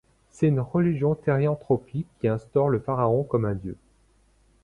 [0.31, 3.77] C'est une religion thérianthropique qui instaure le pharaon comme un dieu.